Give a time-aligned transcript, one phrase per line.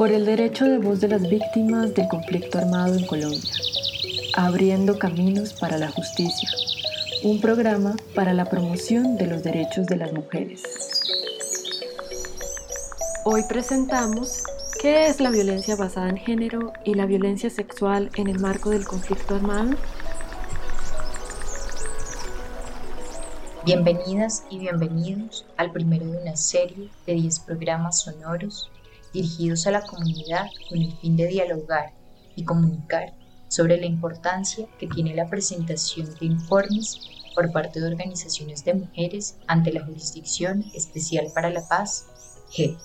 [0.00, 3.52] por el derecho de voz de las víctimas del conflicto armado en Colombia,
[4.34, 6.48] abriendo caminos para la justicia,
[7.22, 10.62] un programa para la promoción de los derechos de las mujeres.
[13.26, 14.42] Hoy presentamos
[14.80, 18.86] qué es la violencia basada en género y la violencia sexual en el marco del
[18.86, 19.76] conflicto armado.
[23.66, 28.70] Bienvenidas y bienvenidos al primero de una serie de 10 programas sonoros
[29.12, 31.92] dirigidos a la comunidad con el fin de dialogar
[32.36, 33.14] y comunicar
[33.48, 37.00] sobre la importancia que tiene la presentación de informes
[37.34, 42.06] por parte de organizaciones de mujeres ante la Jurisdicción Especial para la Paz,
[42.52, 42.76] G.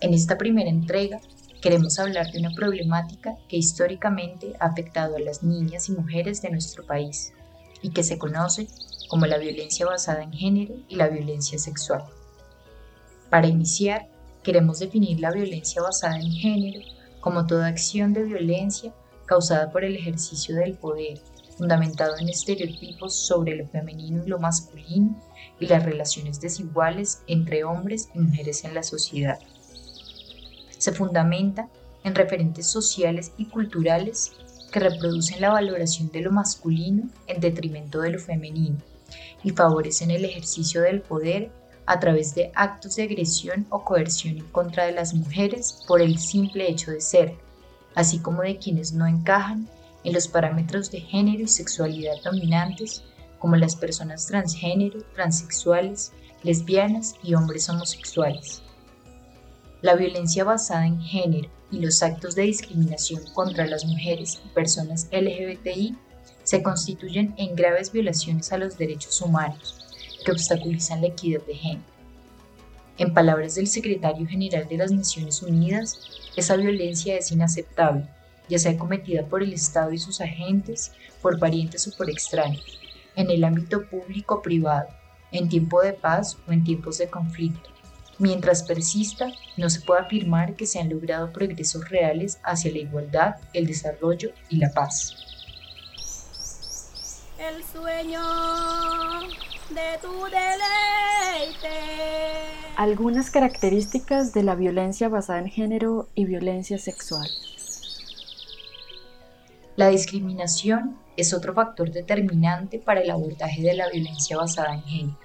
[0.00, 1.20] En esta primera entrega
[1.60, 6.50] queremos hablar de una problemática que históricamente ha afectado a las niñas y mujeres de
[6.50, 7.32] nuestro país
[7.82, 8.66] y que se conoce
[9.08, 12.04] como la violencia basada en género y la violencia sexual.
[13.30, 14.08] Para iniciar,
[14.42, 16.80] queremos definir la violencia basada en género
[17.20, 18.92] como toda acción de violencia
[19.26, 21.20] causada por el ejercicio del poder,
[21.56, 25.16] fundamentado en estereotipos sobre lo femenino y lo masculino
[25.60, 29.38] y las relaciones desiguales entre hombres y mujeres en la sociedad.
[30.76, 31.68] Se fundamenta
[32.02, 34.32] en referentes sociales y culturales
[34.72, 38.78] que reproducen la valoración de lo masculino en detrimento de lo femenino
[39.44, 41.50] y favorecen el ejercicio del poder
[41.86, 46.18] a través de actos de agresión o coerción en contra de las mujeres por el
[46.18, 47.34] simple hecho de ser,
[47.94, 49.68] así como de quienes no encajan
[50.04, 53.02] en los parámetros de género y sexualidad dominantes,
[53.38, 56.12] como las personas transgénero, transexuales,
[56.44, 58.62] lesbianas y hombres homosexuales.
[59.80, 65.08] La violencia basada en género y los actos de discriminación contra las mujeres y personas
[65.10, 65.96] LGBTI
[66.44, 69.81] se constituyen en graves violaciones a los derechos humanos
[70.22, 71.92] que obstaculizan la equidad de género.
[72.98, 75.98] En palabras del secretario general de las Naciones Unidas,
[76.36, 78.06] esa violencia es inaceptable,
[78.48, 82.78] ya sea cometida por el Estado y sus agentes, por parientes o por extraños,
[83.16, 84.88] en el ámbito público o privado,
[85.30, 87.70] en tiempo de paz o en tiempos de conflicto.
[88.18, 93.36] Mientras persista, no se puede afirmar que se han logrado progresos reales hacia la igualdad,
[93.54, 95.16] el desarrollo y la paz
[97.48, 98.20] el sueño
[99.74, 101.68] de tu deleite.
[102.76, 107.28] Algunas características de la violencia basada en género y violencia sexual.
[109.76, 115.18] La discriminación es otro factor determinante para el abordaje de la violencia basada en género.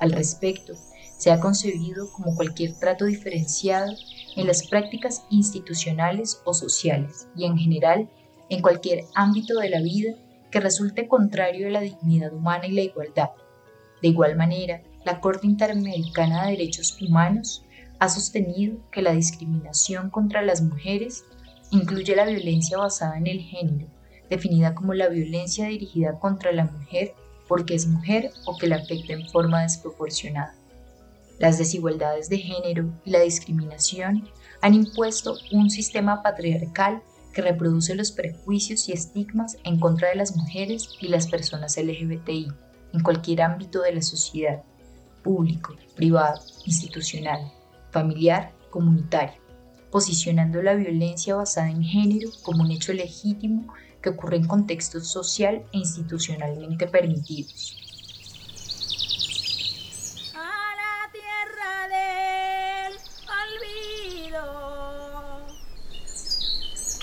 [0.00, 0.74] Al respecto,
[1.16, 3.92] se ha concebido como cualquier trato diferenciado
[4.36, 8.08] en las prácticas institucionales o sociales y en general
[8.48, 10.14] en cualquier ámbito de la vida
[10.50, 13.30] que resulte contrario a la dignidad humana y la igualdad.
[14.02, 17.64] De igual manera, la Corte Interamericana de Derechos Humanos
[17.98, 21.24] ha sostenido que la discriminación contra las mujeres
[21.70, 23.88] incluye la violencia basada en el género,
[24.30, 27.14] definida como la violencia dirigida contra la mujer
[27.48, 30.54] porque es mujer o que la afecta en forma desproporcionada.
[31.38, 34.28] Las desigualdades de género y la discriminación
[34.60, 40.36] han impuesto un sistema patriarcal que reproduce los prejuicios y estigmas en contra de las
[40.36, 42.48] mujeres y las personas LGBTI
[42.92, 44.62] en cualquier ámbito de la sociedad,
[45.22, 47.52] público, privado, institucional,
[47.90, 49.40] familiar, comunitario,
[49.90, 53.72] posicionando la violencia basada en género como un hecho legítimo
[54.02, 57.87] que ocurre en contextos social e institucionalmente permitidos.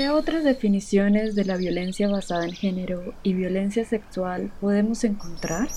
[0.00, 5.68] ¿Qué otras definiciones de la violencia basada en género y violencia sexual podemos encontrar?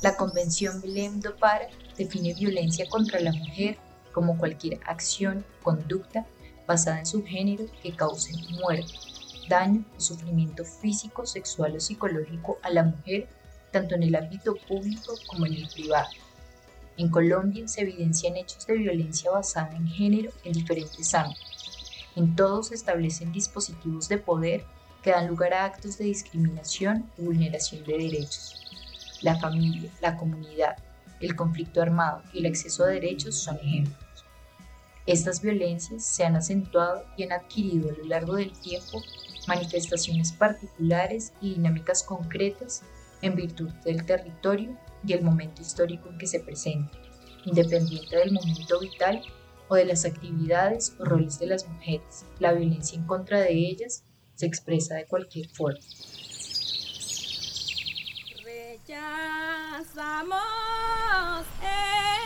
[0.00, 1.68] La Convención Belém do Pará
[1.98, 3.76] define violencia contra la mujer
[4.14, 6.24] como cualquier acción conducta
[6.66, 8.94] basada en su género que cause muerte,
[9.50, 13.28] daño o sufrimiento físico, sexual o psicológico a la mujer,
[13.72, 16.08] tanto en el ámbito público como en el privado
[16.96, 22.12] en Colombia se evidencian hechos de violencia basada en género en diferentes ámbitos.
[22.16, 24.64] En todos se establecen dispositivos de poder
[25.02, 28.54] que dan lugar a actos de discriminación y vulneración de derechos.
[29.20, 30.76] La familia, la comunidad,
[31.20, 34.24] el conflicto armado y el acceso a derechos son ejemplos.
[35.06, 39.02] Estas violencias se han acentuado y han adquirido a lo largo del tiempo
[39.46, 42.82] manifestaciones particulares y dinámicas concretas
[43.22, 44.76] en virtud del territorio
[45.06, 46.92] y el momento histórico en que se presenta,
[47.44, 49.22] independiente del momento vital
[49.68, 52.26] o de las actividades o roles de las mujeres.
[52.38, 54.04] La violencia en contra de ellas
[54.34, 55.78] se expresa de cualquier forma.
[58.86, 60.42] rechazamos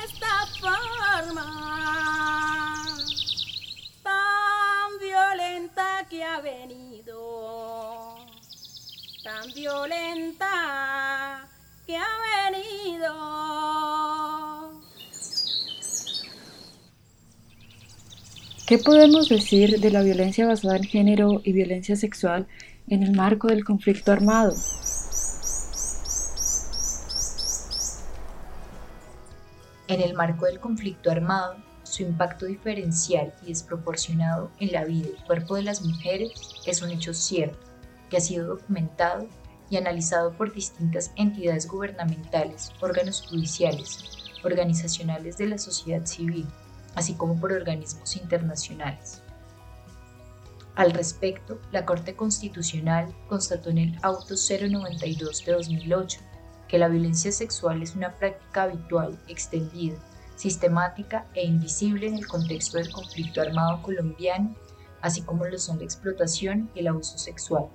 [0.05, 1.47] esta forma
[4.03, 8.17] tan violenta que ha venido,
[9.23, 11.20] tan violenta
[11.91, 13.13] que ha venido.
[18.67, 22.47] ¿Qué podemos decir de la violencia basada en género y violencia sexual
[22.87, 24.55] en el marco del conflicto armado?
[29.89, 35.27] En el marco del conflicto armado, su impacto diferencial y desproporcionado en la vida y
[35.27, 36.31] cuerpo de las mujeres
[36.65, 37.59] es un hecho cierto
[38.09, 39.27] que ha sido documentado
[39.71, 44.05] y analizado por distintas entidades gubernamentales, órganos judiciales,
[44.45, 46.47] organizacionales de la sociedad civil,
[46.97, 49.23] así como por organismos internacionales.
[50.75, 56.21] Al respecto, la Corte Constitucional constató en el Auto 092 de 2008
[56.69, 59.97] que la violencia sexual es una práctica habitual, extendida,
[60.37, 64.55] sistemática e invisible en el contexto del conflicto armado colombiano,
[65.03, 67.67] así como lo son la explotación y el abuso sexual.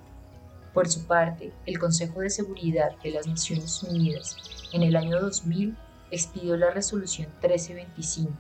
[0.75, 4.35] Por su parte, el Consejo de Seguridad de las Naciones Unidas
[4.73, 5.73] en el año 2000
[6.11, 8.33] expidió la resolución 1325,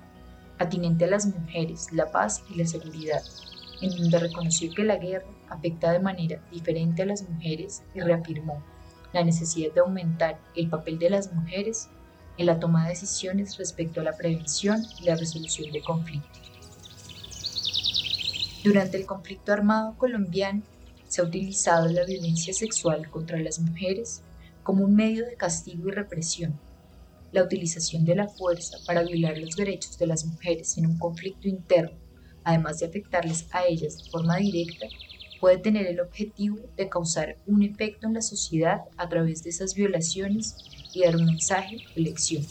[0.59, 3.23] atinente a las mujeres, la paz y la seguridad,
[3.81, 8.61] en donde reconoció que la guerra afecta de manera diferente a las mujeres y reafirmó
[9.13, 11.87] la necesidad de aumentar el papel de las mujeres
[12.37, 16.41] en la toma de decisiones respecto a la prevención y la resolución de conflictos.
[18.61, 20.63] Durante el conflicto armado colombiano
[21.15, 24.21] se ha utilizado la violencia sexual contra las mujeres
[24.63, 26.59] como un medio de castigo y represión.
[27.31, 31.47] La utilización de la fuerza para violar los derechos de las mujeres en un conflicto
[31.47, 31.97] interno,
[32.43, 34.87] además de afectarles a ellas de forma directa,
[35.39, 39.73] puede tener el objetivo de causar un efecto en la sociedad a través de esas
[39.73, 40.57] violaciones
[40.93, 42.43] y dar un mensaje de lección.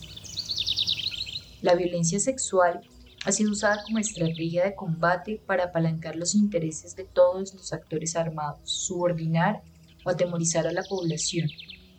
[1.60, 2.80] La violencia sexual
[3.24, 8.16] ha sido usada como estrategia de combate para apalancar los intereses de todos los actores
[8.16, 9.62] armados, subordinar
[10.04, 11.48] o atemorizar a la población,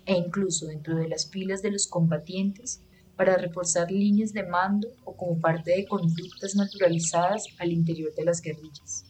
[0.05, 2.81] e incluso dentro de las filas de los combatientes
[3.15, 8.41] para reforzar líneas de mando o como parte de conductas naturalizadas al interior de las
[8.41, 9.05] guerrillas.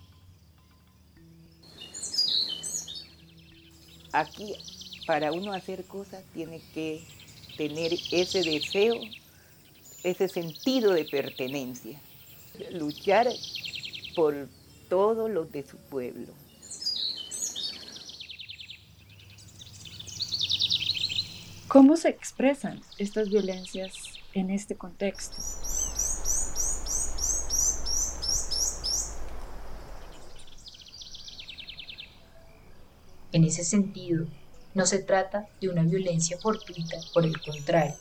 [4.15, 4.56] aquí
[5.06, 7.03] para uno hacer cosas tiene que
[7.57, 8.95] tener ese deseo,
[10.06, 12.00] ese sentido de pertenencia,
[12.72, 13.28] luchar
[14.16, 14.48] por
[14.88, 16.31] todos los de su pueblo.
[21.68, 23.94] ¿Cómo se expresan estas violencias
[24.34, 25.42] en este contexto?
[33.31, 34.28] En ese sentido,
[34.75, 37.96] no se trata de una violencia fortuita, por el contrario,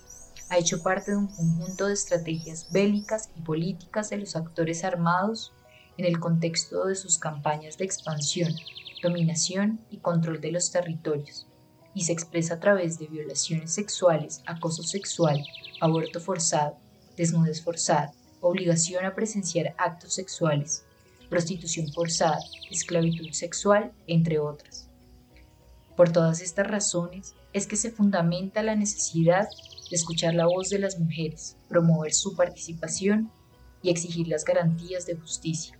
[0.51, 5.53] ha hecho parte de un conjunto de estrategias bélicas y políticas de los actores armados
[5.97, 8.53] en el contexto de sus campañas de expansión,
[9.03, 11.47] dominación y control de los territorios,
[11.95, 15.45] y se expresa a través de violaciones sexuales, acoso sexual,
[15.81, 16.77] aborto forzado,
[17.17, 20.85] desnudez forzada, obligación a presenciar actos sexuales,
[21.31, 22.39] prostitución forzada,
[22.71, 24.89] esclavitud sexual, entre otras.
[25.97, 29.49] Por todas estas razones es que se fundamenta la necesidad
[29.95, 33.31] de escuchar la voz de las mujeres, promover su participación
[33.81, 35.79] y exigir las garantías de justicia.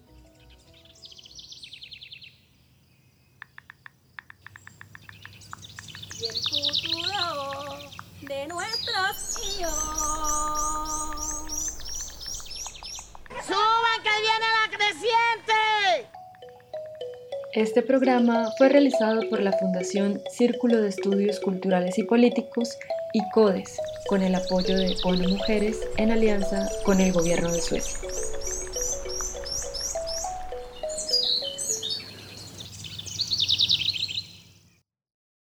[6.21, 7.75] Y el futuro
[8.23, 9.75] de nuestros hijos.
[13.45, 16.09] ¡Suban que viene la creciente!
[17.53, 22.79] Este programa fue realizado por la Fundación Círculo de Estudios Culturales y Políticos
[23.13, 28.14] y CODES, con el apoyo de ONU Mujeres en alianza con el Gobierno de Suecia.